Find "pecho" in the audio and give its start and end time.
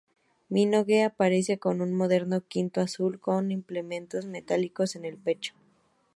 5.15-5.53